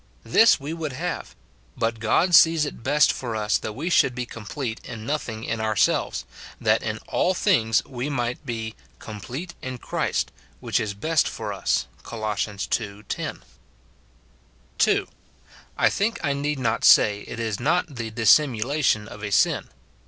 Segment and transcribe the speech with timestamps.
[0.25, 1.35] This we would have;
[1.77, 5.61] but God sees it best for us that we should be complete in nothing in
[5.61, 6.25] ourselves,
[6.59, 11.53] that in all things we might be" com plete in Christ;" which is best for
[11.53, 12.35] us, Col.
[12.79, 13.03] ii.
[13.03, 13.43] 10.
[14.79, 15.07] (2.)
[15.77, 19.69] I think I need not say it is not the dissimulation of a sin.